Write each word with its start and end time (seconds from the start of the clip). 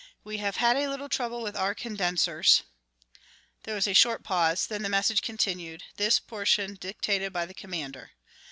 "We 0.23 0.37
have 0.39 0.55
had 0.55 0.77
a 0.77 0.87
little 0.87 1.09
trouble 1.09 1.43
with 1.43 1.55
our 1.55 1.75
condensers" 1.75 2.63
There 3.65 3.75
was 3.75 3.85
a 3.85 3.93
short 3.93 4.23
pause, 4.23 4.65
then 4.65 4.81
the 4.81 4.89
message 4.89 5.21
continued, 5.21 5.83
this 5.97 6.17
portion 6.19 6.73
dictated 6.73 7.31
by 7.31 7.45
the 7.45 7.53
commander. 7.53 8.13